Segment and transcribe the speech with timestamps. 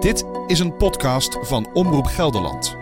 [0.00, 2.76] Dit is een podcast van Omroep Gelderland.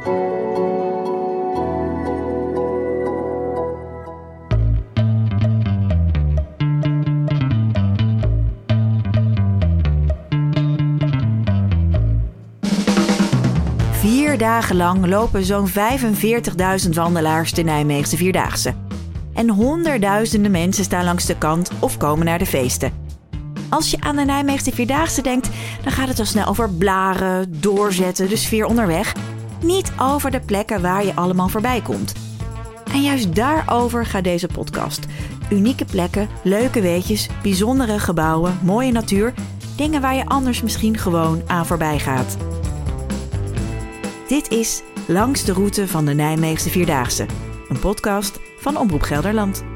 [13.90, 15.74] Vier dagen lang lopen zo'n 45.000
[16.92, 18.74] wandelaars de Nijmeegse Vierdaagse.
[19.34, 23.03] En honderdduizenden mensen staan langs de kant of komen naar de feesten.
[23.74, 25.48] Als je aan de Nijmeegse Vierdaagse denkt,
[25.82, 29.12] dan gaat het al snel over blaren, doorzetten, de sfeer onderweg.
[29.62, 32.12] Niet over de plekken waar je allemaal voorbij komt.
[32.92, 35.06] En juist daarover gaat deze podcast.
[35.50, 39.34] Unieke plekken, leuke weetjes, bijzondere gebouwen, mooie natuur.
[39.76, 42.36] Dingen waar je anders misschien gewoon aan voorbij gaat.
[44.28, 47.26] Dit is Langs de route van de Nijmeegse Vierdaagse.
[47.68, 49.73] Een podcast van Omroep Gelderland.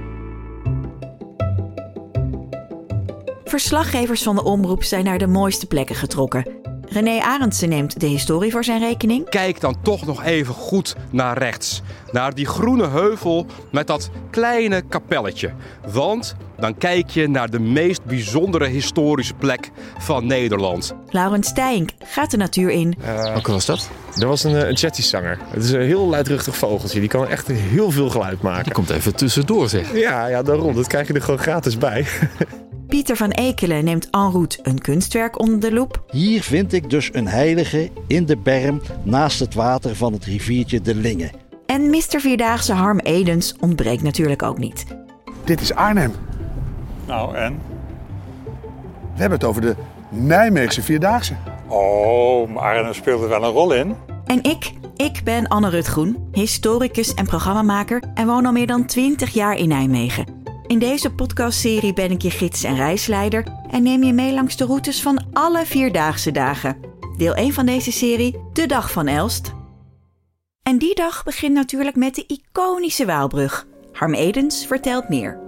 [3.49, 6.47] Verslaggevers van de omroep zijn naar de mooiste plekken getrokken.
[6.89, 9.29] René Arendsen neemt de historie voor zijn rekening.
[9.29, 11.83] Kijk dan toch nog even goed naar rechts.
[12.13, 15.53] Naar die groene heuvel met dat kleine kapelletje.
[15.93, 20.95] Want dan kijk je naar de meest bijzondere historische plek van Nederland.
[21.11, 22.95] Laurens Stijnk gaat de natuur in.
[23.05, 23.89] Welke was dat?
[24.15, 24.77] Dat was een, eh, een.
[24.81, 27.01] Het is een heel luidruchtig vogeltje.
[27.01, 28.65] Die kan echt heel veel geluid maken.
[28.65, 29.93] Die komt even tussendoor, zeg.
[29.97, 30.75] Ja, ja, daarom.
[30.75, 32.07] Dat krijg je er gewoon gratis bij.
[32.89, 36.03] Pieter van Ekelen neemt en route een kunstwerk onder de loep.
[36.11, 40.81] Hier vind ik dus een heilige in de berm naast het water van het riviertje
[40.81, 41.31] de Linge.
[41.67, 42.21] En Mr.
[42.21, 44.85] Vierdaagse Harm Edens ontbreekt natuurlijk ook niet.
[45.45, 46.13] Dit is Arnhem.
[47.07, 47.61] Nou, en?
[49.15, 49.75] We hebben het over de
[50.09, 51.35] Nijmeegse Vierdaagse.
[51.67, 53.95] Oh, maar Arnhem speelt er wel een rol in.
[54.27, 59.31] En ik, ik ben Anne Rutgroen, historicus en programmamaker en woon al meer dan 20
[59.31, 60.38] jaar in Nijmegen.
[60.69, 64.65] In deze podcastserie ben ik je gids en reisleider en neem je mee langs de
[64.65, 66.77] routes van alle vierdaagse dagen.
[67.17, 69.53] Deel 1 van deze serie, de dag van Elst.
[70.63, 73.67] En die dag begint natuurlijk met de iconische Waalbrug.
[73.93, 75.41] Harm Edens vertelt meer.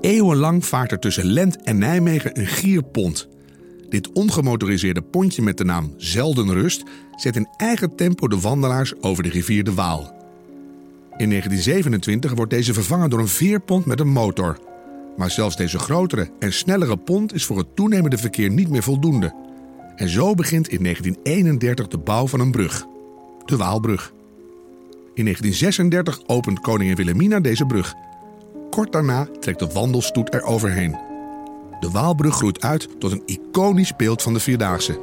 [0.00, 3.28] Eeuwenlang vaart er tussen Lent en Nijmegen een gierpont.
[3.88, 6.82] Dit ongemotoriseerde pontje met de naam Zeldenrust
[7.16, 10.21] zet in eigen tempo de wandelaars over de rivier de Waal.
[11.16, 14.58] In 1927 wordt deze vervangen door een veerpont met een motor.
[15.16, 19.34] Maar zelfs deze grotere en snellere pont is voor het toenemende verkeer niet meer voldoende.
[19.96, 22.86] En zo begint in 1931 de bouw van een brug,
[23.44, 24.12] de Waalbrug.
[25.14, 27.94] In 1936 opent koningin Wilhelmina deze brug.
[28.70, 30.96] Kort daarna trekt de wandelstoet er overheen.
[31.80, 34.98] De Waalbrug groeit uit tot een iconisch beeld van de Vierdaagse.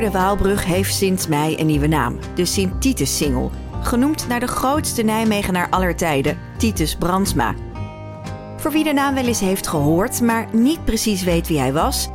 [0.00, 3.50] De Waalbrug heeft sinds mei een nieuwe naam, de Sint-Titus-singel.
[3.82, 7.54] Genoemd naar de grootste Nijmegenaar aller tijden, Titus Brandsma.
[8.56, 12.08] Voor wie de naam wel eens heeft gehoord, maar niet precies weet wie hij was...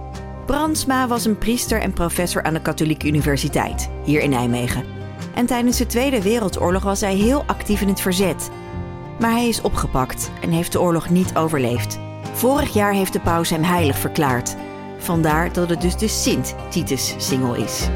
[0.45, 4.85] Brandsma was een priester en professor aan de Katholieke Universiteit, hier in Nijmegen.
[5.33, 8.49] En tijdens de Tweede Wereldoorlog was hij heel actief in het verzet.
[9.19, 11.99] Maar hij is opgepakt en heeft de oorlog niet overleefd.
[12.33, 14.55] Vorig jaar heeft de paus hem heilig verklaard...
[15.01, 17.89] Vandaar dat het dus de Sint-Titus-singel is.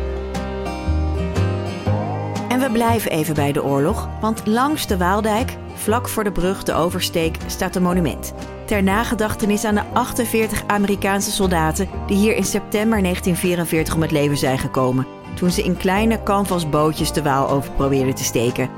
[2.48, 6.64] En we blijven even bij de oorlog, want langs de Waaldijk, vlak voor de brug
[6.64, 8.34] de oversteek, staat een monument.
[8.66, 14.38] Ter nagedachtenis aan de 48 Amerikaanse soldaten die hier in september 1944 om het leven
[14.38, 15.08] zijn gekomen.
[15.36, 18.70] Toen ze in kleine canvasbootjes de Waal over probeerden te steken.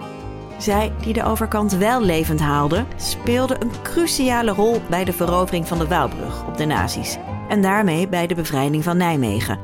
[0.57, 5.77] Zij, die de overkant wel levend haalden, speelden een cruciale rol bij de verovering van
[5.77, 7.17] de Waalbrug op de nazi's
[7.47, 9.59] en daarmee bij de bevrijding van Nijmegen.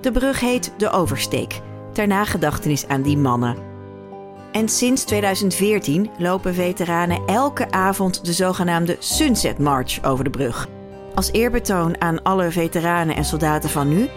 [0.00, 1.60] De brug heet de Oversteek,
[1.92, 3.56] ter nagedachtenis aan die mannen.
[4.52, 10.68] En sinds 2014 lopen veteranen elke avond de zogenaamde Sunset March over de brug.
[11.14, 14.08] Als eerbetoon aan alle veteranen en soldaten van nu,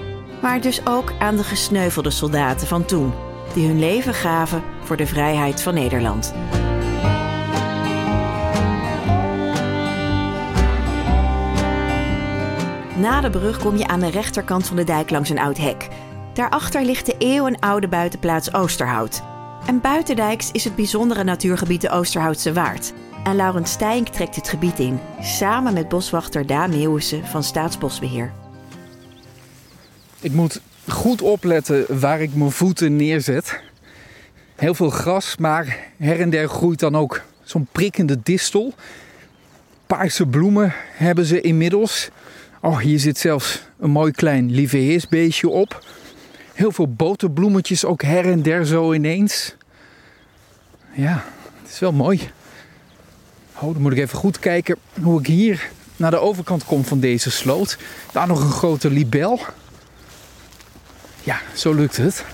[0.41, 3.13] maar dus ook aan de gesneuvelde soldaten van toen,
[3.53, 6.33] die hun leven gaven voor de vrijheid van Nederland.
[12.97, 15.87] Na de brug kom je aan de rechterkant van de dijk langs een oud hek.
[16.33, 19.21] Daarachter ligt de eeuwenoude buitenplaats Oosterhout.
[19.67, 22.93] En buitendijks is het bijzondere natuurgebied de Oosterhoutse Waard.
[23.23, 28.31] En Laurent Stijnk trekt het gebied in, samen met boswachter Daan Meeuwissen van Staatsbosbeheer.
[30.19, 33.59] Ik moet goed opletten waar ik mijn voeten neerzet.
[34.55, 38.73] Heel veel gras, maar her en der groeit dan ook zo'n prikkende distel.
[39.87, 42.09] Paarse bloemen hebben ze inmiddels.
[42.65, 45.85] Oh, hier zit zelfs een mooi klein lieveheersbeestje op.
[46.53, 49.55] Heel veel boterbloemetjes ook her en der zo ineens.
[50.93, 51.23] Ja,
[51.61, 52.29] het is wel mooi.
[53.55, 56.99] Oh, dan moet ik even goed kijken hoe ik hier naar de overkant kom van
[56.99, 57.77] deze sloot.
[58.11, 59.39] Daar nog een grote libel.
[61.23, 62.25] Ja, zo lukt het.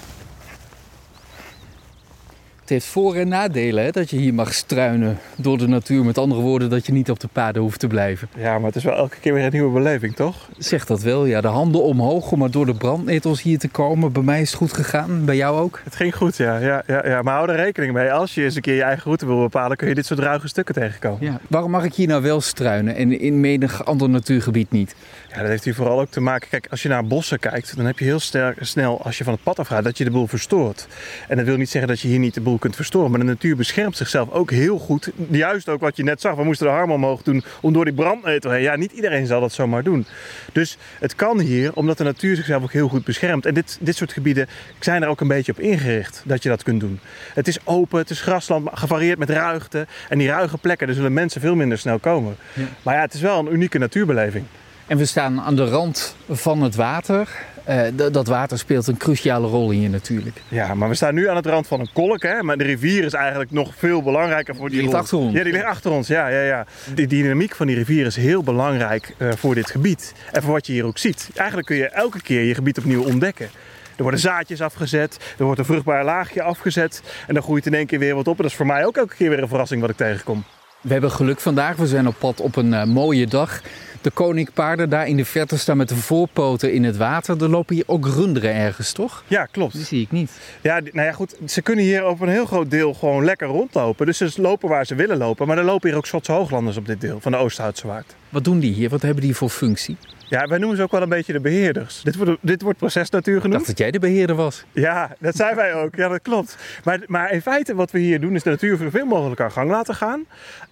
[2.69, 6.05] Het heeft voor- en nadelen hè, dat je hier mag struinen door de natuur.
[6.05, 8.29] Met andere woorden, dat je niet op de paden hoeft te blijven.
[8.37, 10.49] Ja, maar het is wel elke keer weer een nieuwe beleving, toch?
[10.57, 11.41] Zeg dat wel, ja.
[11.41, 14.11] De handen omhoog om maar door de brandnetels hier te komen.
[14.11, 15.81] Bij mij is het goed gegaan, bij jou ook?
[15.83, 16.57] Het ging goed, ja.
[16.57, 17.21] ja, ja, ja.
[17.21, 18.11] Maar hou er rekening mee.
[18.11, 20.47] Als je eens een keer je eigen route wil bepalen, kun je dit soort ruige
[20.47, 21.25] stukken tegenkomen.
[21.25, 21.39] Ja.
[21.47, 24.95] Waarom mag ik hier nou wel struinen en in menig ander natuurgebied niet?
[25.29, 26.49] Ja, dat heeft hier vooral ook te maken.
[26.49, 29.33] Kijk, als je naar bossen kijkt, dan heb je heel sterk, snel, als je van
[29.33, 30.87] het pad afgaat, dat je de boel verstoort.
[31.27, 33.11] En dat wil niet zeggen dat je hier niet de boel kunt verstoren.
[33.11, 35.11] Maar de natuur beschermt zichzelf ook heel goed.
[35.29, 36.35] Juist ook wat je net zag.
[36.35, 38.61] We moesten de arm omhoog doen om door die brandnetel heen.
[38.61, 40.05] Ja, niet iedereen zal dat zomaar doen.
[40.53, 43.45] Dus het kan hier, omdat de natuur zichzelf ook heel goed beschermt.
[43.45, 44.47] En dit, dit soort gebieden
[44.79, 46.99] zijn er ook een beetje op ingericht dat je dat kunt doen.
[47.33, 49.87] Het is open, het is grasland, gevarieerd met ruigte.
[50.09, 52.35] En die ruige plekken, daar zullen mensen veel minder snel komen.
[52.53, 52.63] Ja.
[52.83, 54.45] Maar ja, het is wel een unieke natuurbeleving.
[54.87, 57.29] En we staan aan de rand van het water.
[57.69, 57.81] Eh,
[58.11, 60.41] dat water speelt een cruciale rol hier natuurlijk.
[60.47, 62.23] Ja, maar we staan nu aan het rand van een kolk.
[62.23, 62.43] Hè?
[62.43, 65.01] Maar de rivier is eigenlijk nog veel belangrijker voor die Die ligt rol.
[65.01, 65.33] achter ons.
[65.33, 66.07] Ja, die ligt achter ons.
[66.07, 66.65] Ja, ja, ja.
[66.93, 70.13] Die dynamiek van die rivier is heel belangrijk eh, voor dit gebied.
[70.31, 71.29] En voor wat je hier ook ziet.
[71.35, 73.49] Eigenlijk kun je elke keer je gebied opnieuw ontdekken.
[73.95, 77.01] Er worden zaadjes afgezet, er wordt een vruchtbaar laagje afgezet.
[77.27, 78.35] En dan groeit in één keer weer wat op.
[78.35, 80.43] En dat is voor mij ook elke keer weer een verrassing wat ik tegenkom.
[80.81, 81.75] We hebben geluk vandaag.
[81.75, 83.61] We zijn op pad op een eh, mooie dag.
[84.01, 87.43] De koninkpaarden daar in de verte staan met de voorpoten in het water.
[87.43, 89.23] Er lopen hier ook runderen ergens, toch?
[89.27, 89.73] Ja, klopt.
[89.73, 90.31] Die zie ik niet.
[90.61, 91.35] Ja, nou ja, goed.
[91.45, 94.05] Ze kunnen hier op een heel groot deel gewoon lekker rondlopen.
[94.05, 95.47] Dus ze lopen waar ze willen lopen.
[95.47, 98.15] Maar er lopen hier ook Schotse hooglanders op dit deel van de Oosthoutse Waard.
[98.29, 98.89] Wat doen die hier?
[98.89, 99.97] Wat hebben die voor functie?
[100.29, 102.01] Ja, wij noemen ze ook wel een beetje de beheerders.
[102.01, 103.57] Dit wordt, dit wordt procesnatuur Ik genoemd.
[103.59, 104.63] dacht dat jij de beheerder was.
[104.71, 105.95] Ja, dat zijn wij ook.
[105.95, 106.57] Ja, dat klopt.
[106.83, 109.69] Maar, maar in feite wat we hier doen is de natuur zoveel mogelijk aan gang
[109.69, 110.25] laten gaan.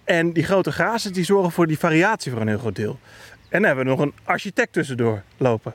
[0.04, 2.98] En die grote grazen die zorgen voor die variatie voor een heel groot deel.
[3.48, 5.74] En dan hebben we nog een architect tussendoor lopen.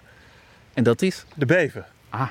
[0.74, 1.26] En dat is?
[1.36, 1.86] De bever.
[2.10, 2.30] Ah.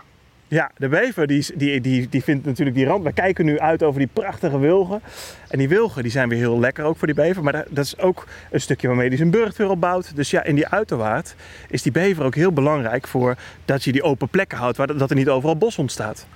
[0.53, 3.05] Ja, de bever die, die, die, die vindt natuurlijk die rand.
[3.05, 5.01] We kijken nu uit over die prachtige wilgen.
[5.49, 7.43] En die wilgen die zijn weer heel lekker ook voor die bever.
[7.43, 10.17] Maar dat, dat is ook een stukje waarmee hij zijn burcht weer opbouwt.
[10.17, 11.35] Dus ja, in die uiterwaard
[11.69, 14.77] is die bever ook heel belangrijk voor dat je die open plekken houdt.
[14.77, 16.27] Waar, dat er niet overal bos ontstaat.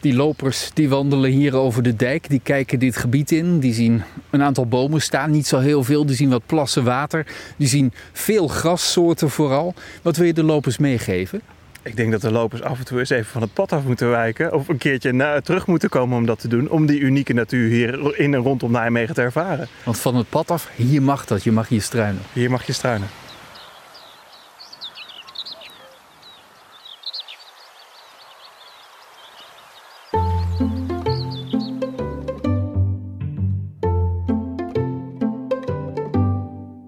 [0.00, 3.58] Die lopers die wandelen hier over de dijk, die kijken dit gebied in.
[3.58, 6.06] Die zien een aantal bomen staan, niet zo heel veel.
[6.06, 7.26] Die zien wat plassen water.
[7.56, 9.74] Die zien veel grassoorten vooral.
[10.02, 11.40] Wat wil je de lopers meegeven?
[11.84, 14.10] Ik denk dat de lopers af en toe eens even van het pad af moeten
[14.10, 14.52] wijken.
[14.52, 16.70] Of een keertje na, terug moeten komen om dat te doen.
[16.70, 19.68] Om die unieke natuur hier in en rondom Nijmegen te ervaren.
[19.84, 21.44] Want van het pad af, hier mag dat.
[21.44, 22.22] Je mag hier struinen.
[22.32, 23.08] Hier mag je struinen.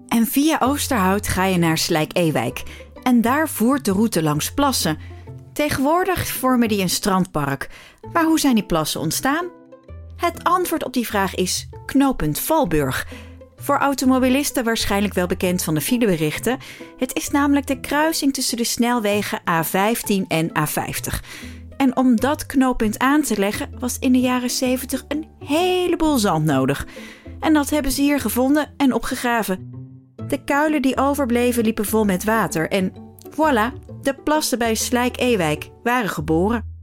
[0.07, 2.84] En via Oosterhout ga je naar Slijk-Ewijk.
[3.05, 4.97] En daar voert de route langs plassen.
[5.53, 7.69] Tegenwoordig vormen die een strandpark.
[8.13, 9.45] Maar hoe zijn die plassen ontstaan?
[10.15, 13.07] Het antwoord op die vraag is knooppunt Valburg.
[13.55, 16.57] Voor automobilisten waarschijnlijk wel bekend van de fileberichten.
[16.97, 21.25] Het is namelijk de kruising tussen de snelwegen A15 en A50.
[21.77, 26.45] En om dat knooppunt aan te leggen was in de jaren 70 een heleboel zand
[26.45, 26.87] nodig.
[27.39, 29.84] En dat hebben ze hier gevonden en opgegraven.
[30.27, 32.93] De kuilen die overbleven liepen vol met water en
[33.29, 36.73] voilà, de plassen bij Slijk-Ewijk waren geboren.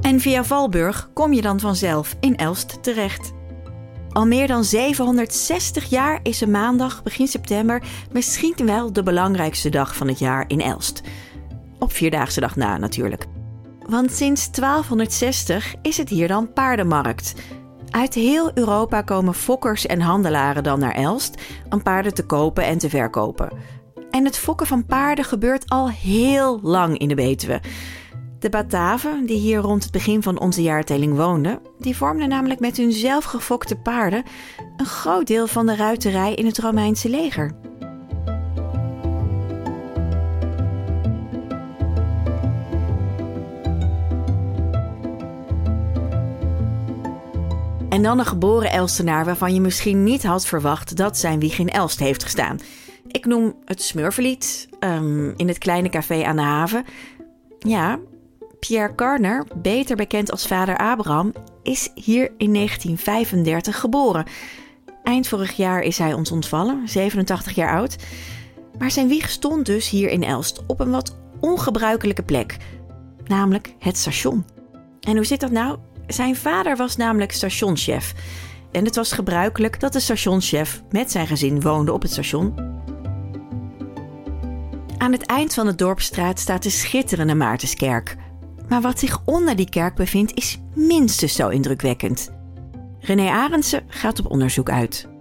[0.00, 3.32] En via Valburg kom je dan vanzelf in Elst terecht.
[4.10, 9.96] Al meer dan 760 jaar is een maandag begin september misschien wel de belangrijkste dag
[9.96, 11.00] van het jaar in Elst.
[11.78, 13.26] Op Vierdaagse dag na natuurlijk.
[13.92, 17.34] Want sinds 1260 is het hier dan paardenmarkt.
[17.90, 22.78] Uit heel Europa komen fokkers en handelaren dan naar Elst om paarden te kopen en
[22.78, 23.52] te verkopen.
[24.10, 27.60] En het fokken van paarden gebeurt al heel lang in de Betuwe.
[28.38, 32.76] De Bataven, die hier rond het begin van onze jaartelling woonden, die vormden namelijk met
[32.76, 34.22] hun zelfgefokte paarden
[34.76, 37.71] een groot deel van de ruiterij in het Romeinse leger.
[47.92, 51.68] En dan een geboren Elstenaar waarvan je misschien niet had verwacht dat zijn wieg in
[51.68, 52.60] Elst heeft gestaan.
[53.06, 56.84] Ik noem het Smurflied ehm, in het kleine café aan de haven.
[57.58, 57.98] Ja,
[58.60, 61.32] Pierre Carner, beter bekend als vader Abraham,
[61.62, 64.26] is hier in 1935 geboren.
[65.02, 67.96] Eind vorig jaar is hij ons ontvallen, 87 jaar oud.
[68.78, 72.56] Maar zijn wieg stond dus hier in Elst op een wat ongebruikelijke plek,
[73.24, 74.44] namelijk het station.
[75.00, 75.78] En hoe zit dat nou?
[76.06, 78.14] Zijn vader was namelijk stationschef.
[78.72, 82.54] En het was gebruikelijk dat de stationschef met zijn gezin woonde op het station.
[84.98, 88.16] Aan het eind van de dorpstraat staat de schitterende Maartenskerk.
[88.68, 92.32] Maar wat zich onder die kerk bevindt is minstens zo indrukwekkend.
[93.00, 95.11] René Arendsen gaat op onderzoek uit.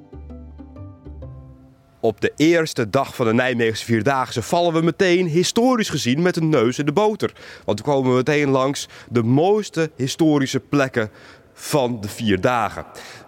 [2.04, 6.50] Op de eerste dag van de Nijmeegse Vierdaagse vallen we meteen, historisch gezien, met een
[6.50, 7.34] neus in de boter.
[7.66, 11.10] Want we komen meteen langs de mooiste historische plekken
[11.54, 12.86] van de vier dagen.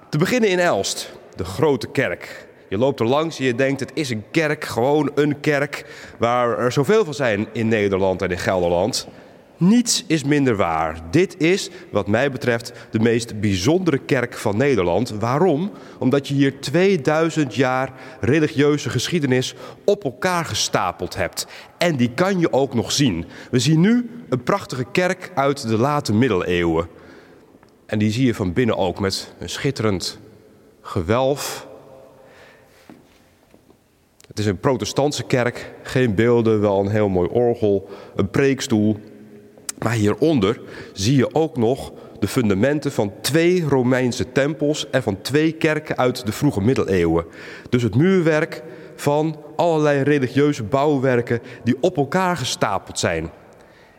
[0.10, 2.48] Te beginnen in Elst, de grote kerk.
[2.70, 5.86] Je loopt er langs en je denkt, het is een kerk, gewoon een kerk,
[6.20, 9.08] waar er zoveel van zijn in Nederland en in Gelderland.
[9.68, 11.02] Niets is minder waar.
[11.12, 15.10] Dit is, wat mij betreft, de meest bijzondere kerk van Nederland.
[15.10, 15.72] Waarom?
[16.00, 19.56] Omdat je hier 2000 jaar religieuze geschiedenis
[19.86, 21.48] op elkaar gestapeld hebt.
[21.78, 23.26] En die kan je ook nog zien.
[23.52, 26.88] We zien nu een prachtige kerk uit de late middeleeuwen.
[27.86, 30.20] En die zie je van binnen ook met een schitterend
[30.82, 31.68] gewelf.
[34.28, 38.98] Het is een protestantse kerk, geen beelden, wel een heel mooi orgel, een preekstoel.
[39.84, 40.62] Maar hieronder
[40.94, 46.26] zie je ook nog de fundamenten van twee Romeinse tempels en van twee kerken uit
[46.26, 47.26] de vroege middeleeuwen.
[47.70, 48.64] Dus het muurwerk
[48.96, 53.24] van allerlei religieuze bouwwerken die op elkaar gestapeld zijn.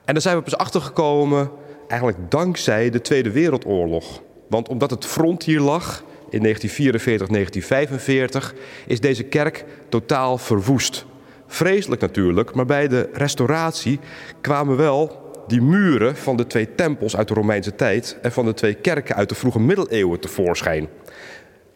[0.05, 1.51] En daar zijn we pas achtergekomen
[1.89, 4.23] eigenlijk dankzij de Tweede Wereldoorlog.
[4.49, 8.55] Want omdat het front hier lag in 1944, 1945,
[8.87, 11.07] is deze kerk totaal verwoest.
[11.47, 14.01] Vreselijk natuurlijk, maar bij de restauratie
[14.41, 18.55] kwamen wel die muren van de twee tempels uit de Romeinse tijd en van de
[18.55, 20.89] twee kerken uit de vroege middeleeuwen tevoorschijn.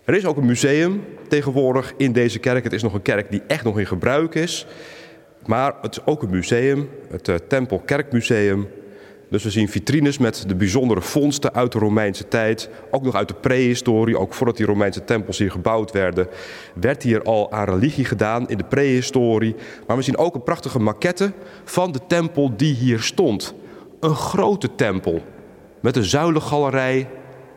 [0.05, 2.65] Er is ook een museum tegenwoordig in deze kerk.
[2.65, 4.67] Het is nog een kerk die echt nog in gebruik is.
[5.47, 8.69] Maar het is ook een museum, het uh, Tempelkerkmuseum.
[9.31, 12.71] Dus we zien vitrines met de bijzondere vondsten uit de Romeinse tijd.
[12.91, 16.29] Ook nog uit de prehistorie, ook voordat die Romeinse tempels hier gebouwd werden.
[16.75, 19.55] Werd hier al aan religie gedaan in de prehistorie.
[19.87, 21.33] Maar we zien ook een prachtige maquette
[21.65, 23.55] van de tempel die hier stond.
[24.01, 25.23] Een grote tempel
[25.81, 27.09] met een zuilengalerij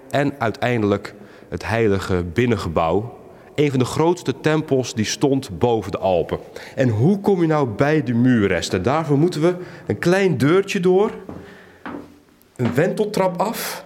[0.09, 1.13] en uiteindelijk
[1.49, 3.19] het heilige binnengebouw.
[3.55, 6.39] Een van de grootste tempels die stond boven de Alpen.
[6.75, 8.83] En hoe kom je nou bij de muurresten?
[8.83, 9.55] Daarvoor moeten we
[9.87, 11.11] een klein deurtje door
[12.61, 13.83] een wenteltrap af.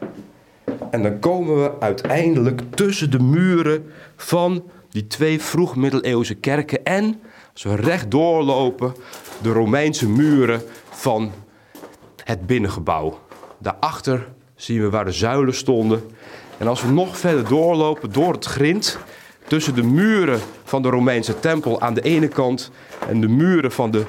[0.92, 6.84] En dan komen we uiteindelijk tussen de muren van die twee vroegmiddeleeuwse kerken.
[6.84, 7.22] En
[7.54, 8.94] als we recht doorlopen,
[9.42, 11.32] de Romeinse muren van
[12.24, 13.20] het binnengebouw.
[13.58, 16.02] Daarachter zien we waar de zuilen stonden.
[16.58, 18.98] En als we nog verder doorlopen door het grind,
[19.48, 22.72] tussen de muren van de Romeinse tempel aan de ene kant
[23.08, 24.04] en de muren van de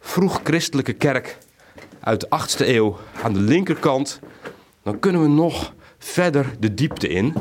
[0.00, 1.38] vroeg-christelijke kerk
[2.02, 4.20] uit de 8e eeuw aan de linkerkant,
[4.82, 7.34] dan kunnen we nog verder de diepte in.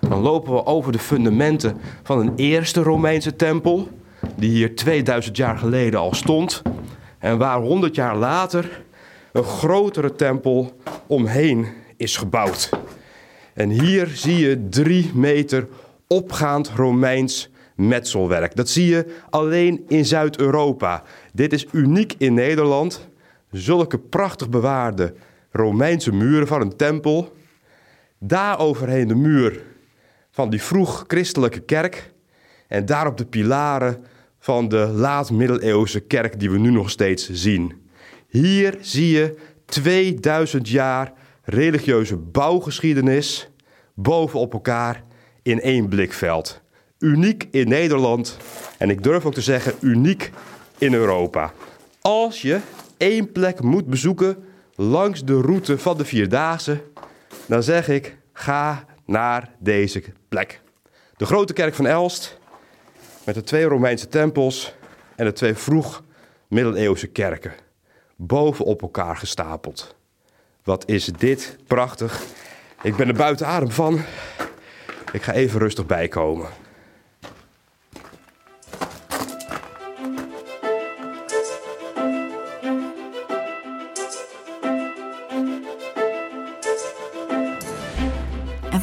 [0.00, 3.88] Dan lopen we over de fundamenten van een eerste Romeinse tempel,
[4.36, 6.62] die hier 2000 jaar geleden al stond,
[7.18, 8.84] en waar 100 jaar later
[9.32, 10.72] een grotere tempel
[11.06, 12.70] omheen is gebouwd.
[13.54, 15.68] En hier zie je drie meter
[16.06, 18.56] opgaand Romeins metselwerk.
[18.56, 21.02] Dat zie je alleen in Zuid-Europa.
[21.32, 23.08] Dit is uniek in Nederland
[23.50, 25.14] zulke prachtig bewaarde
[25.50, 27.36] Romeinse muren van een tempel.
[28.18, 29.62] Daar overheen de muur
[30.30, 32.12] van die vroeg christelijke kerk.
[32.66, 34.04] En daarop de pilaren
[34.38, 37.88] van de laat-middeleeuwse kerk die we nu nog steeds zien.
[38.28, 41.12] Hier zie je 2000 jaar
[41.42, 43.50] religieuze bouwgeschiedenis
[43.94, 45.04] bovenop elkaar
[45.42, 46.60] in één blikveld.
[46.98, 48.36] Uniek in Nederland
[48.78, 50.30] en ik durf ook te zeggen uniek
[50.78, 51.52] in Europa.
[52.00, 52.60] Als je
[52.98, 56.82] één plek moet bezoeken langs de route van de Vierdaagse,
[57.46, 60.60] dan zeg ik: ga naar deze plek.
[61.16, 62.38] De grote kerk van Elst,
[63.24, 64.74] met de twee Romeinse tempels
[65.16, 66.04] en de twee vroeg
[66.48, 67.52] middeleeuwse kerken,
[68.16, 69.96] boven op elkaar gestapeld.
[70.64, 72.22] Wat is dit prachtig.
[72.82, 74.00] Ik ben er buiten adem van.
[75.12, 76.48] Ik ga even rustig bijkomen.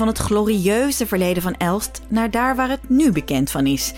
[0.05, 3.93] Van het glorieuze verleden van Elst naar daar waar het nu bekend van is.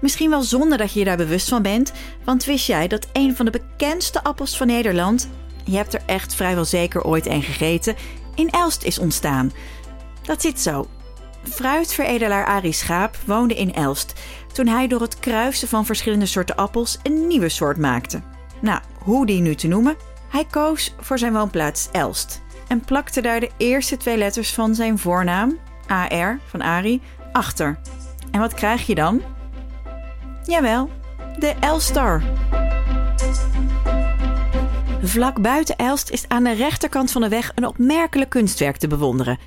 [0.00, 1.92] Misschien wel zonder dat je je daar bewust van bent,
[2.24, 5.28] want wist jij dat een van de bekendste appels van Nederland
[5.64, 7.96] je hebt er echt vrijwel zeker ooit een gegeten,
[8.34, 9.52] in Elst is ontstaan.
[10.22, 10.86] Dat zit zo.
[11.42, 14.12] Fruitveredelaar Arie Schaap woonde in Elst
[14.52, 18.22] toen hij door het kruisen van verschillende soorten appels een nieuwe soort maakte.
[18.60, 19.96] Nou, hoe die nu te noemen?
[20.28, 22.43] Hij koos voor zijn woonplaats Elst
[22.74, 27.00] en plakte daar de eerste twee letters van zijn voornaam, AR van Arie,
[27.32, 27.78] achter.
[28.30, 29.22] En wat krijg je dan?
[30.44, 30.90] Jawel,
[31.38, 32.22] de Elstar.
[35.02, 39.38] Vlak buiten Elst is aan de rechterkant van de weg een opmerkelijk kunstwerk te bewonderen.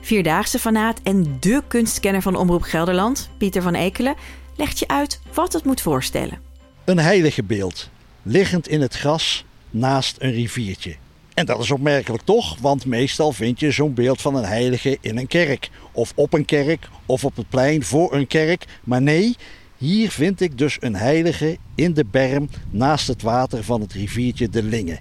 [0.00, 4.14] Vierdaagse fanaat en dé kunstkenner van Omroep Gelderland, Pieter van Ekelen,
[4.56, 6.40] legt je uit wat het moet voorstellen.
[6.84, 7.90] Een heilige beeld,
[8.22, 10.96] liggend in het gras naast een riviertje.
[11.40, 15.18] En dat is opmerkelijk toch, want meestal vind je zo'n beeld van een heilige in
[15.18, 15.70] een kerk.
[15.92, 18.64] Of op een kerk, of op het plein voor een kerk.
[18.84, 19.36] Maar nee,
[19.76, 24.48] hier vind ik dus een heilige in de berm naast het water van het riviertje
[24.48, 24.98] de Linge.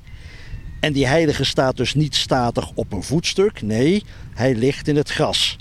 [0.79, 4.03] En die heilige staat dus niet statig op een voetstuk, nee,
[4.33, 5.57] hij ligt in het gras.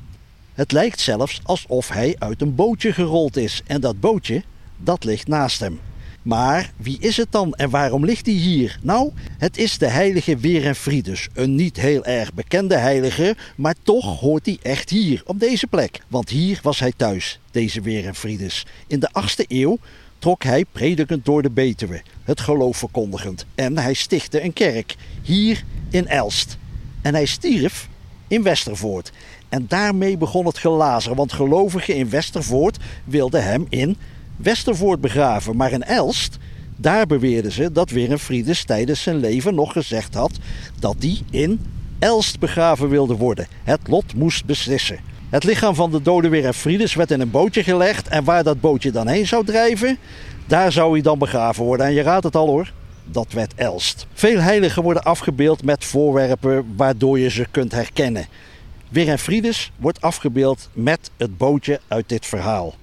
[0.54, 4.42] Het lijkt zelfs alsof hij uit een bootje gerold is en dat bootje,
[4.76, 5.80] dat ligt naast hem.
[6.28, 8.78] Maar wie is het dan en waarom ligt hij hier?
[8.82, 11.28] Nou, het is de heilige Werenfridus.
[11.34, 16.00] Een niet heel erg bekende heilige, maar toch hoort hij echt hier, op deze plek.
[16.08, 18.66] Want hier was hij thuis, deze Werenfridus.
[18.86, 19.78] In de 8e eeuw
[20.18, 23.46] trok hij predikend door de Betuwe, het geloof verkondigend.
[23.54, 26.56] En hij stichtte een kerk, hier in Elst.
[27.02, 27.88] En hij stierf
[28.26, 29.12] in Westervoort.
[29.48, 33.96] En daarmee begon het gelazer, want gelovigen in Westervoort wilden hem in
[34.38, 35.56] Westervoort begraven.
[35.56, 36.38] Maar in Elst,
[36.76, 40.32] daar beweerden ze dat Werenfridus tijdens zijn leven nog gezegd had
[40.78, 41.60] dat hij in
[41.98, 43.46] Elst begraven wilde worden.
[43.64, 44.98] Het lot moest beslissen.
[45.28, 48.90] Het lichaam van de dode Werenfridus werd in een bootje gelegd en waar dat bootje
[48.90, 49.98] dan heen zou drijven,
[50.46, 51.86] daar zou hij dan begraven worden.
[51.86, 52.72] En je raadt het al hoor,
[53.04, 54.06] dat werd Elst.
[54.12, 58.26] Veel heiligen worden afgebeeld met voorwerpen waardoor je ze kunt herkennen.
[58.88, 62.74] Werenfridus wordt afgebeeld met het bootje uit dit verhaal.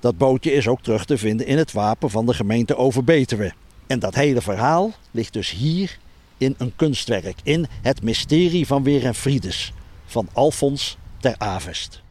[0.00, 3.52] Dat bootje is ook terug te vinden in het wapen van de gemeente Overbetuwe.
[3.86, 5.98] En dat hele verhaal ligt dus hier
[6.38, 9.72] in een kunstwerk, in het mysterie van Werenfridus
[10.06, 12.02] van Alfons ter Avest.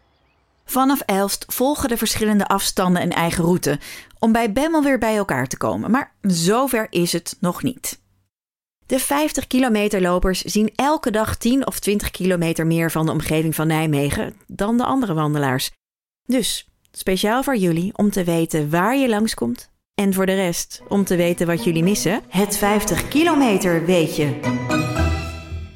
[0.66, 3.80] Vanaf Elst volgen de verschillende afstanden een eigen route
[4.20, 8.00] om bij Bemmel weer bij elkaar te komen, maar zover is het nog niet.
[8.86, 13.56] De 50 kilometer lopers zien elke dag 10 of 20 kilometer meer van de omgeving
[13.56, 15.72] van Nijmegen dan de andere wandelaars.
[16.26, 21.04] Dus speciaal voor jullie om te weten waar je langskomt en voor de rest om
[21.04, 24.40] te weten wat jullie missen, het 50 kilometer weet je.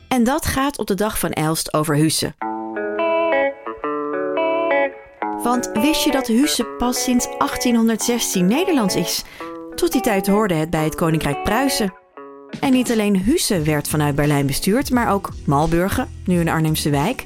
[0.08, 2.34] En dat gaat op de dag van Elst over Husse.
[5.44, 9.24] Want wist je dat Husse pas sinds 1816 Nederlands is?
[9.76, 11.94] Tot die tijd hoorde het bij het Koninkrijk Pruisen.
[12.60, 17.26] En niet alleen Husse werd vanuit Berlijn bestuurd, maar ook Malburgen, nu een Arnhemse wijk.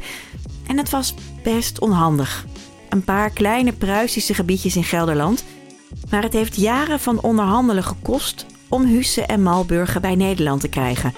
[0.68, 2.46] En het was best onhandig.
[2.90, 5.44] Een paar kleine Pruisische gebiedjes in Gelderland.
[6.10, 11.14] Maar het heeft jaren van onderhandelen gekost om Husse en Malburgen bij Nederland te krijgen.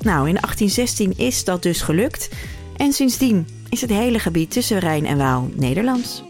[0.00, 2.28] Nou, in 1816 is dat dus gelukt.
[2.76, 6.22] En sindsdien is het hele gebied tussen Rijn en Waal Nederlands.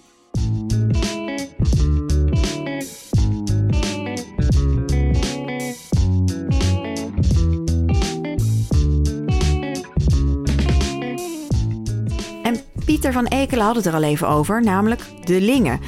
[13.00, 15.80] Pieter van Ekelen had het er al even over, namelijk de Lingen.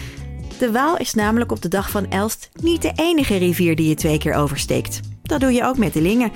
[0.58, 3.94] De Waal is namelijk op de dag van Elst niet de enige rivier die je
[3.94, 5.00] twee keer oversteekt.
[5.22, 6.32] Dat doe je ook met de Lingen.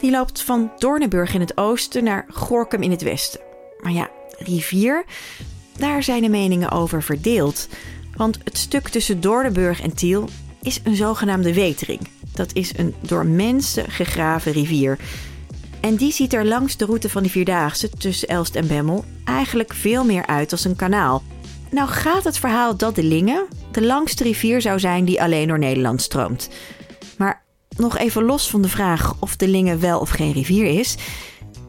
[0.00, 3.40] Die loopt van Doornenburg in het oosten naar Gorkum in het westen.
[3.80, 5.04] Maar ja, rivier,
[5.76, 7.68] daar zijn de meningen over verdeeld.
[8.16, 10.28] Want het stuk tussen Doornenburg en Tiel
[10.62, 12.00] is een zogenaamde wetering.
[12.34, 14.98] Dat is een door mensen gegraven rivier.
[15.84, 19.74] En die ziet er langs de route van de Vierdaagse tussen Elst en Bemmel eigenlijk
[19.74, 21.22] veel meer uit als een kanaal.
[21.70, 25.58] Nou gaat het verhaal dat de Linge de langste rivier zou zijn die alleen door
[25.58, 26.48] Nederland stroomt.
[27.18, 27.42] Maar
[27.76, 30.96] nog even los van de vraag of de Linge wel of geen rivier is,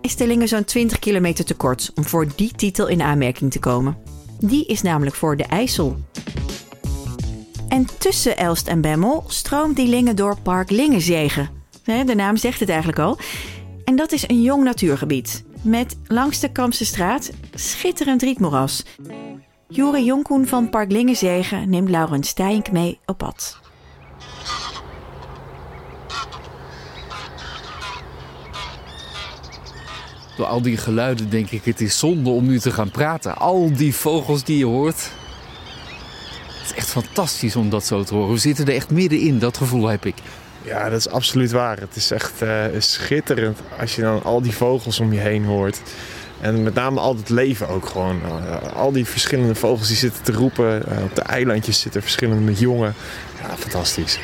[0.01, 3.59] is de Linge zo'n 20 kilometer te kort om voor die titel in aanmerking te
[3.59, 3.97] komen.
[4.39, 5.97] Die is namelijk voor de IJssel.
[7.67, 11.49] En tussen Elst en Bemmel stroomt die Linge door Park Lingenzegen.
[11.83, 13.17] De naam zegt het eigenlijk al.
[13.85, 15.43] En dat is een jong natuurgebied.
[15.61, 18.83] Met langs de Kampse straat schitterend rietmoeras.
[19.67, 23.59] Jure Jonkoen van Park Lingenzegen neemt Laurens Stijnk mee op pad.
[30.37, 33.37] Door al die geluiden denk ik, het is zonde om nu te gaan praten.
[33.37, 35.11] Al die vogels die je hoort.
[36.47, 38.33] Het is echt fantastisch om dat zo te horen.
[38.33, 40.15] We zitten er echt middenin, dat gevoel heb ik.
[40.65, 41.79] Ja, dat is absoluut waar.
[41.79, 45.81] Het is echt uh, schitterend als je dan al die vogels om je heen hoort.
[46.41, 48.21] En met name al het leven ook gewoon.
[48.25, 50.83] Uh, al die verschillende vogels die zitten te roepen.
[50.91, 52.93] Uh, op de eilandjes zitten verschillende jongen.
[53.41, 54.19] Ja, fantastisch.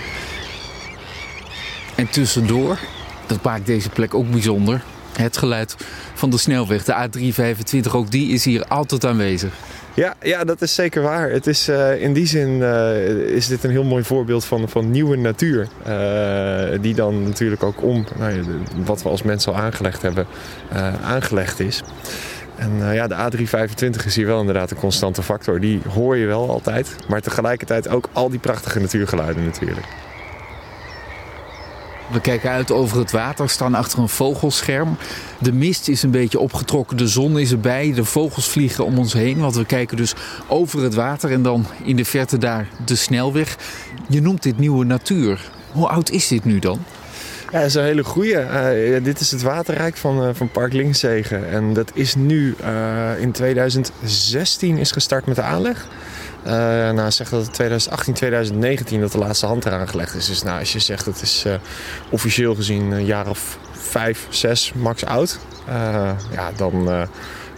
[1.96, 2.80] En tussendoor,
[3.26, 4.82] dat maakt deze plek ook bijzonder.
[5.18, 5.76] Het geluid
[6.14, 9.54] van de snelweg, de A325, ook die is hier altijd aanwezig.
[9.94, 11.30] Ja, ja, dat is zeker waar.
[11.30, 14.92] Het is, uh, in die zin uh, is dit een heel mooi voorbeeld van, van
[14.92, 15.68] nieuwe natuur.
[15.88, 18.44] Uh, die dan natuurlijk ook om nou
[18.86, 20.26] wat we als mensen al aangelegd hebben,
[21.04, 21.84] aangelegd is.
[22.56, 25.60] En ja, de A325 is hier wel inderdaad een constante factor.
[25.60, 26.96] Die hoor je wel altijd.
[27.08, 29.86] Maar tegelijkertijd ook al die prachtige natuurgeluiden natuurlijk.
[32.12, 34.98] We kijken uit over het water, staan achter een vogelscherm.
[35.40, 39.14] De mist is een beetje opgetrokken, de zon is erbij, de vogels vliegen om ons
[39.14, 39.40] heen.
[39.40, 40.14] Want we kijken dus
[40.48, 43.58] over het water en dan in de verte daar de snelweg.
[44.10, 45.52] Je noemt dit nieuwe natuur.
[45.72, 46.80] Hoe oud is dit nu dan?
[47.52, 48.36] Ja, dat is een hele goeie.
[48.36, 51.50] Uh, dit is het waterrijk van, uh, van Park Linkzegen.
[51.50, 55.88] En dat is nu uh, in 2016 is gestart met de aanleg.
[56.46, 56.52] Uh,
[56.92, 60.26] nou, zeg dat het 2018, 2019 dat de laatste hand eraan gelegd is.
[60.26, 61.54] Dus nou, als je zegt het is uh,
[62.10, 65.40] officieel gezien een jaar of vijf, zes max oud.
[65.70, 67.08] Uh, ja, dan,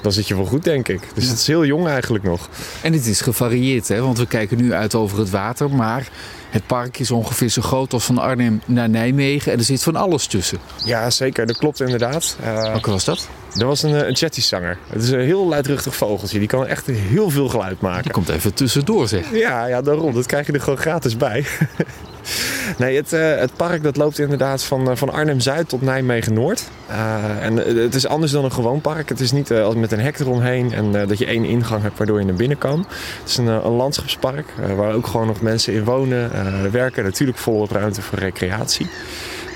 [0.03, 1.01] dan zit je wel goed, denk ik.
[1.13, 2.49] Dus het is heel jong eigenlijk nog.
[2.81, 4.01] En het is gevarieerd, hè?
[4.01, 5.69] want we kijken nu uit over het water.
[5.69, 6.09] Maar
[6.49, 9.51] het park is ongeveer zo groot als van Arnhem naar Nijmegen.
[9.51, 10.57] En er zit van alles tussen.
[10.85, 11.45] Ja, zeker.
[11.45, 12.37] Dat klopt inderdaad.
[12.41, 13.27] Welke was dat?
[13.53, 14.77] Dat was een, een zanger.
[14.89, 16.39] Het is een heel luidruchtig vogeltje.
[16.39, 18.03] Die kan echt heel veel geluid maken.
[18.03, 19.25] Die komt even tussendoor, zeg.
[19.31, 20.13] Ja, ja daarom.
[20.13, 21.45] Dat krijg je er gewoon gratis bij.
[22.77, 26.69] nee, het, uh, het park dat loopt inderdaad van, uh, van Arnhem-Zuid tot Nijmegen-Noord.
[26.89, 29.09] Uh, en het is anders dan een gewoon park.
[29.09, 32.25] Het is niet met een hek eromheen en dat je één ingang hebt waardoor je
[32.25, 32.79] naar binnen kan.
[33.19, 34.45] Het is een, een landschapspark
[34.77, 36.31] waar ook gewoon nog mensen in wonen,
[36.71, 37.03] werken.
[37.03, 38.87] Natuurlijk volop ruimte voor recreatie.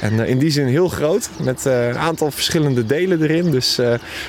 [0.01, 3.51] En in die zin heel groot, met een aantal verschillende delen erin.
[3.51, 3.79] Dus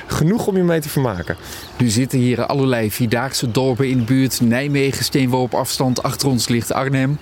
[0.07, 1.35] genoeg om je mee te vermaken.
[1.77, 4.41] Nu zitten hier allerlei vierdaagse dorpen in de buurt.
[4.41, 6.03] Nijmegen, steenworp afstand.
[6.03, 7.17] Achter ons ligt Arnhem.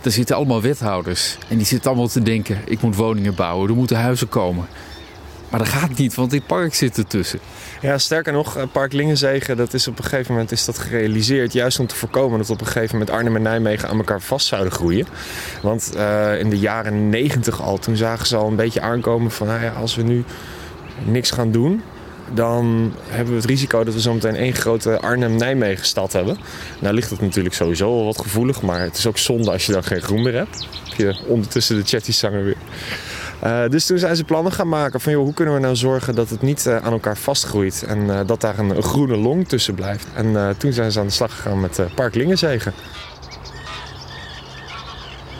[0.00, 1.38] Daar zitten allemaal wethouders.
[1.48, 4.66] En die zitten allemaal te denken, ik moet woningen bouwen, er moeten huizen komen.
[5.50, 7.38] Maar dat gaat niet, want dit park zit ertussen.
[7.80, 11.52] Ja, sterker nog, Park Lingenzegen, dat is op een gegeven moment is dat gerealiseerd.
[11.52, 14.46] Juist om te voorkomen dat op een gegeven moment Arnhem en Nijmegen aan elkaar vast
[14.46, 15.06] zouden groeien.
[15.62, 19.46] Want uh, in de jaren negentig al, toen zagen ze al een beetje aankomen van...
[19.46, 20.24] Nou ja, als we nu
[21.04, 21.82] niks gaan doen,
[22.34, 26.38] dan hebben we het risico dat we zometeen één grote Arnhem-Nijmegen stad hebben.
[26.78, 29.72] Nou ligt het natuurlijk sowieso al wat gevoelig, maar het is ook zonde als je
[29.72, 30.66] dan geen groen meer hebt.
[30.88, 32.56] Heb je ondertussen de chatty-zanger weer.
[33.44, 36.14] Uh, dus toen zijn ze plannen gaan maken van joh, hoe kunnen we nou zorgen
[36.14, 39.48] dat het niet uh, aan elkaar vastgroeit en uh, dat daar een, een, groene long
[39.48, 40.06] tussen blijft.
[40.14, 42.72] En toen zijn ze aan de slag gegaan met Park Lingenzegen.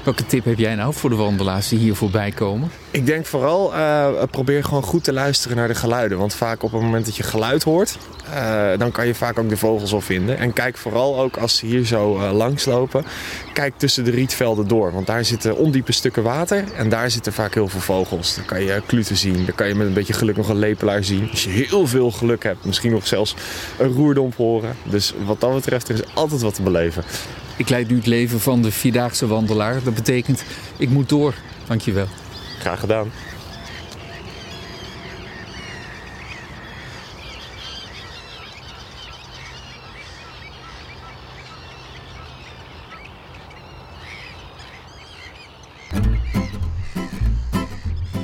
[0.08, 2.70] Welke tip heb jij nou voor de wandelaars die hier voorbij komen?
[2.90, 6.18] Ik denk vooral, uh, probeer gewoon goed te luisteren naar de geluiden.
[6.18, 7.98] Want vaak op het moment dat je geluid hoort,
[8.34, 10.38] uh, dan kan je vaak ook de vogels al vinden.
[10.38, 13.04] En kijk vooral ook als ze hier zo uh, langslopen,
[13.52, 14.92] kijk tussen de rietvelden door.
[14.92, 18.34] Want daar zitten ondiepe stukken water en daar zitten vaak heel veel vogels.
[18.34, 21.04] Dan kan je kluten zien, dan kan je met een beetje geluk nog een lepelaar
[21.04, 21.28] zien.
[21.30, 23.34] Als je heel veel geluk hebt, misschien nog zelfs
[23.78, 24.76] een roerdomp horen.
[24.82, 27.04] Dus wat dat betreft, er is altijd wat te beleven.
[27.58, 29.82] Ik leid nu het leven van de vierdaagse wandelaar.
[29.82, 30.44] Dat betekent,
[30.76, 31.34] ik moet door.
[31.66, 32.06] Dankjewel.
[32.58, 33.10] Graag gedaan.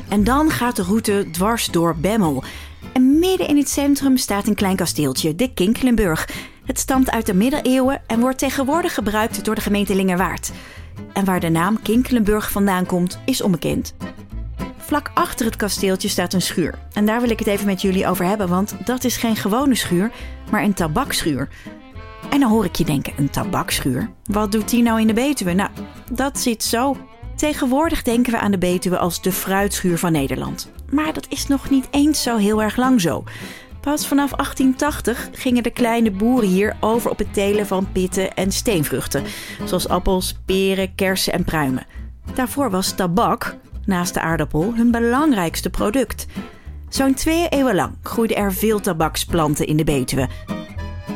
[0.08, 2.44] En dan gaat de route dwars door Bemmel.
[2.92, 6.28] En midden in het centrum staat een klein kasteeltje, de Kinkelenburg.
[6.64, 10.52] Het stamt uit de middeleeuwen en wordt tegenwoordig gebruikt door de gemeente Lingerwaard.
[11.12, 13.94] En waar de naam Kinkelenburg vandaan komt, is onbekend.
[14.76, 16.78] Vlak achter het kasteeltje staat een schuur.
[16.92, 19.74] En daar wil ik het even met jullie over hebben, want dat is geen gewone
[19.74, 20.10] schuur,
[20.50, 21.48] maar een tabakschuur.
[22.30, 24.10] En dan hoor ik je denken, een tabakschuur?
[24.24, 25.52] Wat doet die nou in de Betuwe?
[25.52, 25.70] Nou,
[26.12, 26.96] dat zit zo.
[27.36, 30.70] Tegenwoordig denken we aan de Betuwe als de fruitschuur van Nederland.
[30.90, 33.24] Maar dat is nog niet eens zo heel erg lang zo.
[33.84, 38.52] Pas vanaf 1880 gingen de kleine boeren hier over op het telen van pitten en
[38.52, 39.24] steenvruchten,
[39.64, 41.86] zoals appels, peren, kersen en pruimen.
[42.34, 46.26] Daarvoor was tabak, naast de aardappel, hun belangrijkste product.
[46.88, 50.28] Zo'n twee eeuwen lang groeiden er veel tabaksplanten in de Betuwe.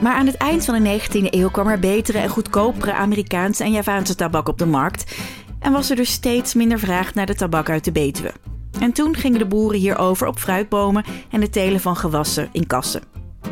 [0.00, 3.72] Maar aan het eind van de 19e eeuw kwam er betere en goedkopere Amerikaanse en
[3.72, 5.16] Javaanse tabak op de markt
[5.58, 8.32] en was er dus steeds minder vraag naar de tabak uit de Betuwe.
[8.80, 12.66] En toen gingen de boeren hier over op fruitbomen en het telen van gewassen in
[12.66, 13.02] kassen.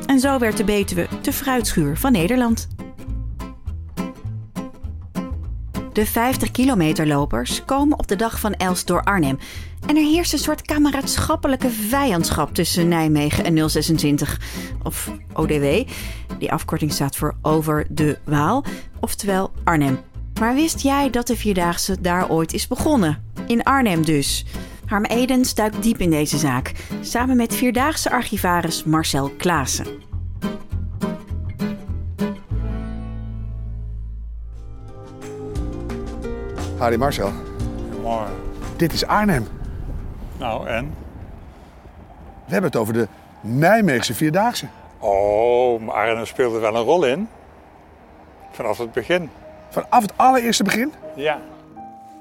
[0.07, 2.69] En zo werd de Betuwe de fruitschuur van Nederland.
[5.93, 9.39] De 50 kilometer lopers komen op de dag van Elst door Arnhem.
[9.87, 14.41] En er heerst een soort kameraadschappelijke vijandschap tussen Nijmegen en 026.
[14.83, 15.65] Of ODW.
[16.39, 18.65] Die afkorting staat voor Over de Waal.
[19.01, 19.99] Oftewel Arnhem.
[20.41, 23.23] Maar wist jij dat de Vierdaagse daar ooit is begonnen?
[23.47, 24.45] In Arnhem dus.
[24.87, 26.73] Harm Edens duikt diep in deze zaak.
[27.01, 29.87] Samen met Vierdaagse archivaris Marcel Klaassen.
[36.79, 37.33] Harry Marcel,
[38.03, 38.27] Mooi.
[38.77, 39.47] dit is Arnhem.
[40.39, 40.95] Nou, en?
[42.47, 43.09] We hebben het over de
[43.41, 44.67] Nijmeegse Vierdaagse.
[44.99, 47.29] Oh, maar Arnhem speelde wel een rol in.
[48.53, 49.31] Vanaf het begin.
[49.71, 50.93] Vanaf het allereerste begin.
[51.17, 51.41] Ja.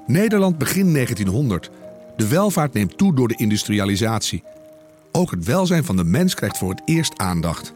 [0.06, 1.70] Nederland begin 1900.
[2.16, 4.42] De welvaart neemt toe door de industrialisatie.
[5.12, 7.74] Ook het welzijn van de mens krijgt voor het eerst aandacht.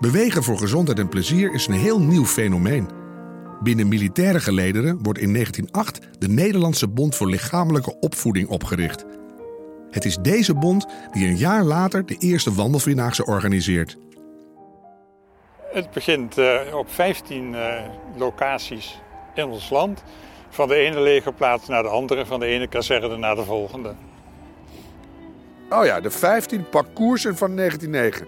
[0.00, 2.88] Bewegen voor gezondheid en plezier is een heel nieuw fenomeen.
[3.62, 9.04] Binnen militaire gelederen wordt in 1908 de Nederlandse Bond voor Lichamelijke Opvoeding opgericht.
[9.90, 13.98] Het is deze bond die een jaar later de eerste wandelvierdaagse organiseert.
[15.72, 17.82] Het begint eh, op 15 eh,
[18.16, 19.00] locaties
[19.34, 20.02] in ons land.
[20.52, 23.94] Van de ene legerplaats naar de andere, van de ene kazerne naar de volgende.
[25.70, 28.26] Oh ja, de 15 parcoursen van 1909.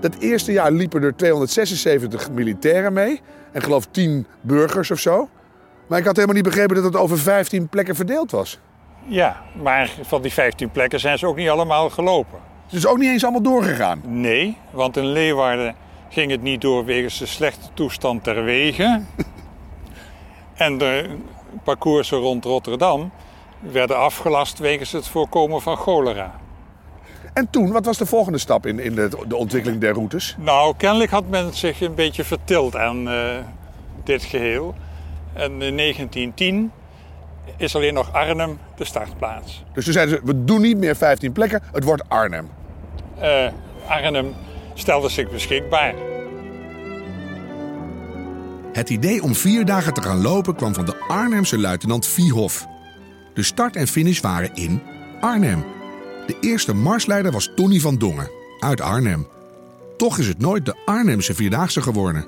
[0.00, 3.20] Dat eerste jaar liepen er 276 militairen mee.
[3.52, 5.28] En geloof 10 burgers of zo.
[5.86, 8.58] Maar ik had helemaal niet begrepen dat het over 15 plekken verdeeld was.
[9.06, 12.38] Ja, maar van die 15 plekken zijn ze ook niet allemaal gelopen.
[12.64, 14.00] Het is ook niet eens allemaal doorgegaan.
[14.06, 15.74] Nee, want in Leeuwarden
[16.10, 19.08] ging het niet door wegens de slechte toestand der wegen.
[20.54, 21.16] en de
[21.64, 23.10] parcoursen rond Rotterdam
[23.60, 26.40] werden afgelast wegens het voorkomen van cholera.
[27.32, 30.36] En toen, wat was de volgende stap in, in de, de ontwikkeling der routes?
[30.38, 33.38] Nou, kennelijk had men zich een beetje vertild aan eh,
[34.04, 34.74] dit geheel.
[35.32, 36.72] En in 1910
[37.56, 39.64] is alleen nog Arnhem de startplaats.
[39.72, 42.48] Dus toen zeiden ze, we doen niet meer 15 plekken, het wordt Arnhem.
[43.18, 43.46] Eh,
[43.86, 44.34] Arnhem
[44.80, 45.94] stelde zich beschikbaar.
[48.72, 52.66] Het idee om vier dagen te gaan lopen kwam van de Arnhemse luitenant Viehoff.
[53.34, 54.82] De start en finish waren in
[55.20, 55.64] Arnhem.
[56.26, 59.26] De eerste marsleider was Tony van Dongen, uit Arnhem.
[59.96, 62.24] Toch is het nooit de Arnhemse Vierdaagse geworden.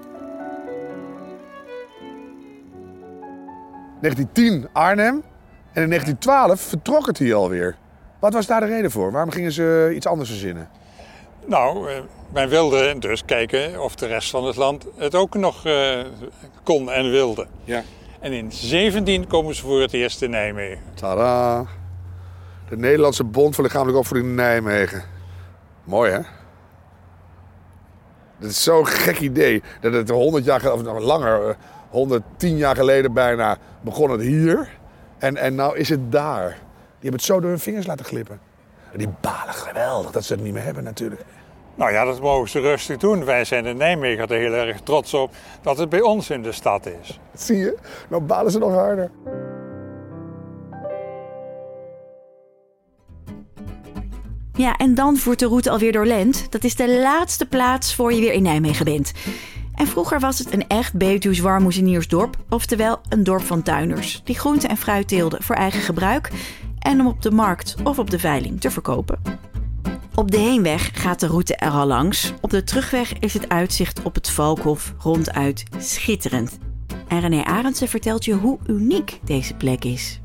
[4.00, 5.22] 1910 Arnhem
[5.72, 7.76] en in 1912 vertrok het hier alweer.
[8.20, 9.12] Wat was daar de reden voor?
[9.12, 10.68] Waarom gingen ze iets anders verzinnen?
[11.46, 11.88] Nou,
[12.32, 15.98] eh, men wilde dus kijken of de rest van het land het ook nog eh,
[16.62, 17.46] kon en wilde.
[17.64, 17.82] Ja.
[18.20, 20.82] En in 17 komen ze voor het eerst in Nijmegen.
[20.94, 21.64] Tada!
[22.68, 25.02] De Nederlandse Bond voor Lichamelijke Opvoeding in Nijmegen.
[25.84, 26.20] Mooi hè?
[28.38, 29.62] Dat is zo'n gek idee.
[29.80, 31.54] Dat het 100 jaar, of nog langer, eh,
[31.90, 34.68] 110 jaar geleden bijna, begon het hier.
[35.18, 36.48] En, en nou is het daar.
[36.48, 38.40] Die hebben het zo door hun vingers laten glippen.
[38.92, 41.24] En Die balen geweldig dat ze het niet meer hebben natuurlijk.
[41.74, 43.24] Nou ja, dat mogen ze rustig doen.
[43.24, 45.30] Wij zijn in Nijmegen er heel erg trots op
[45.62, 47.20] dat het bij ons in de stad is.
[47.34, 47.78] Zie je?
[48.08, 49.10] Nou balen ze nog harder.
[54.52, 56.52] Ja, en dan voert de route alweer door Lent.
[56.52, 59.12] Dat is de laatste plaats voor je weer in Nijmegen bent.
[59.74, 64.68] En vroeger was het een echt Betuws warmoezeniersdorp, oftewel een dorp van tuinders, die groente
[64.68, 66.30] en fruit teelden voor eigen gebruik
[66.78, 69.50] en om op de markt of op de veiling te verkopen.
[70.14, 72.32] Op de heenweg gaat de route er al langs.
[72.40, 76.58] Op de terugweg is het uitzicht op het Valkhof ronduit schitterend.
[77.08, 80.20] En René Arendsen vertelt je hoe uniek deze plek is.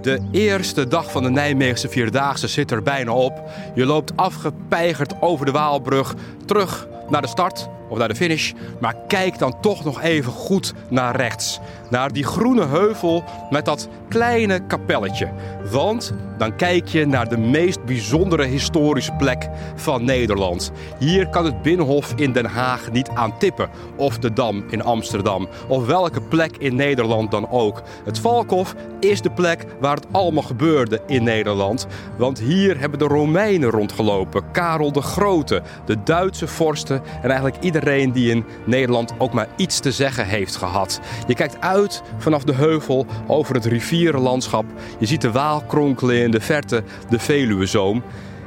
[0.00, 3.42] De eerste dag van de Nijmeegse Vierdaagse zit er bijna op.
[3.74, 8.52] Je loopt afgepeigerd over de Waalbrug terug naar de start of naar de finish.
[8.80, 11.60] Maar kijk dan toch nog even goed naar rechts.
[11.90, 15.28] Naar die groene heuvel met dat kleine kapelletje.
[15.70, 20.72] Want dan kijk je naar de meest bijzondere historische plek van Nederland.
[20.98, 23.70] Hier kan het Binnenhof in Den Haag niet aan tippen.
[23.96, 25.48] Of de Dam in Amsterdam.
[25.68, 27.82] Of welke plek in Nederland dan ook.
[28.04, 31.86] Het Valkhof is de plek waar het allemaal gebeurde in Nederland.
[32.16, 34.50] Want hier hebben de Romeinen rondgelopen.
[34.52, 37.80] Karel de Grote, de Duitse vorsten en eigenlijk iedereen
[38.12, 41.00] die in Nederland ook maar iets te zeggen heeft gehad.
[41.26, 44.64] Je kijkt uit vanaf de heuvel over het rivierenlandschap.
[44.98, 48.02] Je ziet de Waal kronkelen in de verte, de Veluwezoom.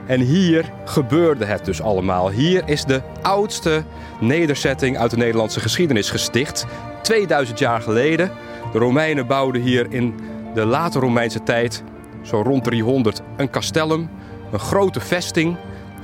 [0.05, 2.29] En hier gebeurde het dus allemaal.
[2.29, 3.83] Hier is de oudste
[4.19, 6.65] nederzetting uit de Nederlandse geschiedenis gesticht.
[7.01, 8.31] 2000 jaar geleden.
[8.71, 10.15] De Romeinen bouwden hier in
[10.53, 11.83] de late Romeinse tijd,
[12.21, 14.09] zo rond 300, een castellum,
[14.51, 15.55] een grote vesting.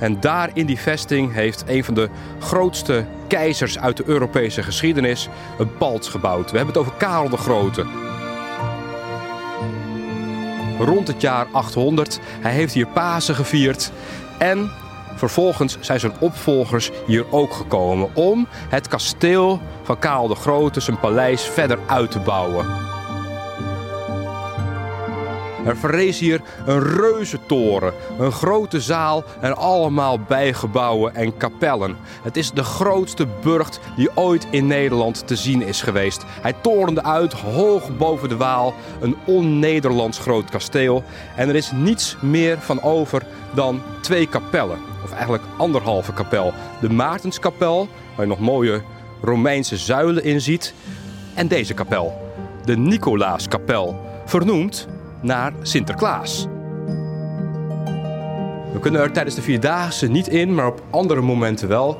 [0.02, 5.28] En daar in die vesting heeft een van de grootste keizers uit de Europese geschiedenis
[5.58, 6.50] een palts gebouwd.
[6.50, 7.86] We hebben het over Karel de Grote.
[10.78, 12.20] Rond het jaar 800.
[12.40, 13.92] Hij heeft hier Pasen gevierd.
[14.38, 14.70] En
[15.14, 21.00] vervolgens zijn zijn opvolgers hier ook gekomen om het kasteel van Karel de Grote, zijn
[21.00, 22.91] paleis, verder uit te bouwen.
[25.64, 31.96] Er verrees hier een reuzentoren, een grote zaal en allemaal bijgebouwen en kapellen.
[32.22, 36.24] Het is de grootste burcht die ooit in Nederland te zien is geweest.
[36.26, 41.04] Hij torende uit hoog boven de Waal, een on-Nederlands groot kasteel.
[41.36, 43.22] En er is niets meer van over
[43.54, 46.52] dan twee kapellen, of eigenlijk anderhalve kapel.
[46.80, 48.82] De Maartenskapel, waar je nog mooie
[49.22, 50.74] Romeinse zuilen in ziet,
[51.34, 52.20] en deze kapel,
[52.64, 54.88] de Nicolaaskapel, vernoemd
[55.22, 56.46] naar Sinterklaas.
[58.72, 61.98] We kunnen er tijdens de Vierdaagse niet in, maar op andere momenten wel.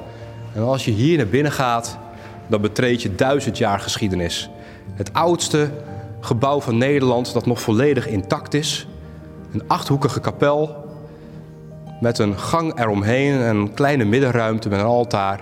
[0.55, 1.99] En als je hier naar binnen gaat,
[2.47, 4.51] dan betreed je duizend jaar geschiedenis.
[4.95, 5.71] Het oudste
[6.21, 8.87] gebouw van Nederland dat nog volledig intact is.
[9.53, 10.85] Een achthoekige kapel
[12.01, 15.41] met een gang eromheen en een kleine middenruimte met een altaar.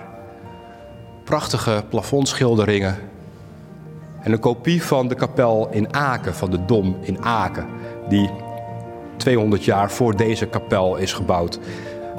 [1.23, 2.97] Prachtige plafondschilderingen
[4.21, 7.65] en een kopie van de kapel in Aken, van de Dom in Aken,
[8.09, 8.29] die
[9.17, 11.59] 200 jaar voor deze kapel is gebouwd.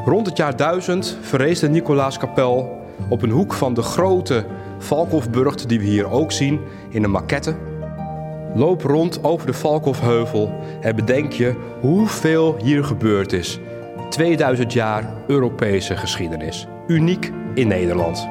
[0.04, 4.44] Rond het jaar 1000 verrees de Nicolaaskapel op een hoek van de grote
[4.78, 6.60] Valkhofburgt, die we hier ook zien
[6.90, 7.54] in een maquette.
[8.54, 13.58] Loop rond over de Valkhofheuvel en bedenk je hoeveel hier gebeurd is.
[14.08, 16.66] 2000 jaar Europese geschiedenis.
[16.86, 18.28] Uniek in Nederland.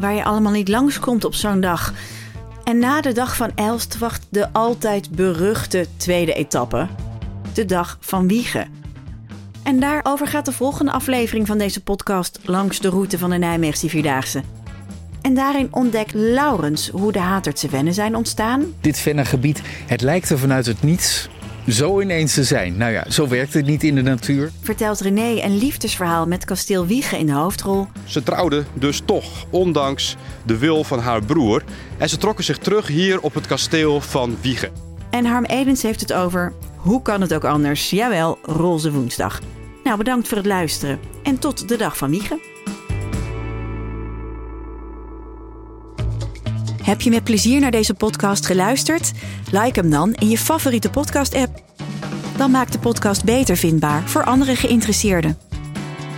[0.00, 1.92] Waar je allemaal niet langskomt op zo'n dag.
[2.64, 6.86] En na de dag van Elst wacht de altijd beruchte tweede etappe.
[7.54, 8.68] De dag van Wiegen.
[9.62, 13.88] En daarover gaat de volgende aflevering van deze podcast langs de route van de Nijmeegse
[13.88, 14.42] Vierdaagse.
[15.20, 18.64] En daarin ontdekt Laurens hoe de Hatertse Wennen zijn ontstaan.
[18.80, 21.28] Dit Vennergebied, het lijkt er vanuit het niets
[21.68, 22.76] zo ineens te zijn.
[22.76, 24.50] Nou ja, zo werkt het niet in de natuur.
[24.60, 27.86] Vertelt René een liefdesverhaal met kasteel Wiegen in de hoofdrol.
[28.04, 31.64] Ze trouwden dus toch, ondanks de wil van haar broer.
[31.98, 34.70] En ze trokken zich terug hier op het kasteel van Wiegen.
[35.10, 37.90] En Harm Edens heeft het over hoe kan het ook anders?
[37.90, 39.40] Jawel, roze woensdag.
[39.84, 42.40] Nou, bedankt voor het luisteren en tot de dag van Wiegen.
[46.88, 49.12] Heb je met plezier naar deze podcast geluisterd?
[49.50, 51.62] Like hem dan in je favoriete podcast-app.
[52.36, 55.38] Dan maakt de podcast beter vindbaar voor andere geïnteresseerden.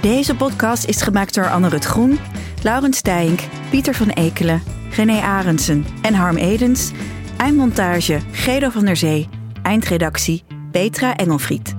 [0.02, 2.18] Deze podcast is gemaakt door Anne Rut Groen,
[2.62, 6.90] Laurens Stijnk, Pieter van Ekelen, René Arendsen en Harm Edens.
[7.36, 9.28] Eindmontage Gedo van der Zee.
[9.62, 11.74] Eindredactie Petra Engelfried.